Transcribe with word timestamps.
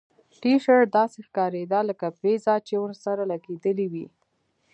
ټي 0.41 0.53
شرټ 0.63 0.87
داسې 0.97 1.19
ښکاریده 1.27 1.79
لکه 1.89 2.05
پیزا 2.21 2.55
چې 2.67 2.75
ورسره 2.83 3.21
لګیدلې 3.31 3.87
وي 3.93 4.05